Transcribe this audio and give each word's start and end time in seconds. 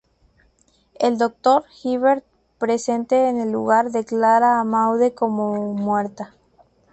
El 0.95 1.19
Dr. 1.19 1.63
Hibbert, 1.83 2.25
presente 2.57 3.29
en 3.29 3.39
el 3.39 3.51
lugar, 3.51 3.91
declara 3.91 4.59
a 4.59 4.63
Maude 4.63 5.13
como 5.13 5.75
muerta. 5.75 6.33